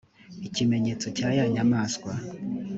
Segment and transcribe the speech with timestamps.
[0.47, 2.11] ikimenyetso cya ya nyamaswa